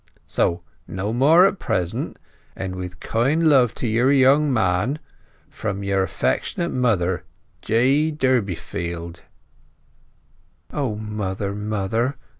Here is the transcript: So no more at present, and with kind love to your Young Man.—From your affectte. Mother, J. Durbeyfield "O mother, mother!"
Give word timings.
So 0.25 0.63
no 0.87 1.13
more 1.13 1.45
at 1.45 1.59
present, 1.59 2.17
and 2.55 2.75
with 2.75 2.99
kind 2.99 3.47
love 3.47 3.75
to 3.75 3.87
your 3.87 4.11
Young 4.11 4.51
Man.—From 4.51 5.83
your 5.83 6.01
affectte. 6.03 6.71
Mother, 6.71 7.23
J. 7.61 8.09
Durbeyfield 8.11 9.21
"O 10.73 10.95
mother, 10.95 11.53
mother!" 11.53 12.17